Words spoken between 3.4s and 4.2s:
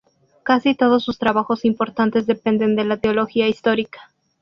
histórica.